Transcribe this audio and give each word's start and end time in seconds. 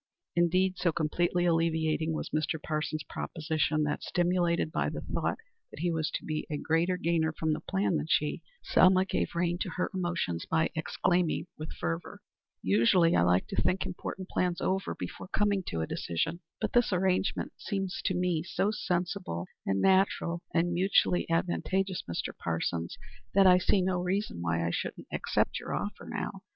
Indeed, 0.35 0.79
so 0.79 0.91
completely 0.91 1.45
alleviating 1.45 2.11
was 2.11 2.31
Mr. 2.31 2.59
Parsons's 2.59 3.05
proposition 3.07 3.83
that, 3.83 4.01
stimulated 4.01 4.71
by 4.71 4.89
the 4.89 5.01
thought 5.01 5.37
that 5.69 5.81
he 5.81 5.91
was 5.91 6.09
to 6.15 6.25
be 6.25 6.47
a 6.49 6.57
greater 6.57 6.97
gainer 6.97 7.31
from 7.31 7.53
the 7.53 7.59
plan 7.59 7.97
than 7.97 8.07
she, 8.09 8.41
Selma 8.63 9.05
gave 9.05 9.35
rein 9.35 9.59
to 9.61 9.69
her 9.77 9.91
emotions 9.93 10.47
by 10.47 10.71
exclaiming 10.73 11.45
with 11.55 11.71
fervor: 11.73 12.19
"Usually 12.63 13.15
I 13.15 13.21
like 13.21 13.45
to 13.49 13.55
think 13.61 13.85
important 13.85 14.27
plans 14.29 14.59
over 14.59 14.95
before 14.95 15.27
coming 15.27 15.61
to 15.67 15.81
a 15.81 15.85
decision; 15.85 16.39
but 16.59 16.73
this 16.73 16.91
arrangement 16.91 17.51
seems 17.57 18.01
to 18.05 18.15
me 18.15 18.41
so 18.41 18.71
sensible 18.71 19.45
and 19.67 19.79
natural 19.79 20.41
and 20.51 20.73
mutually 20.73 21.29
advantageous, 21.29 22.03
Mr. 22.09 22.35
Parsons, 22.35 22.97
that 23.35 23.45
I 23.45 23.59
see 23.59 23.83
no 23.83 24.01
reason 24.01 24.41
why 24.41 24.65
I 24.65 24.71
shouldn't 24.71 25.09
accept 25.11 25.59
your 25.59 25.75
offer 25.75 26.07
now. 26.09 26.41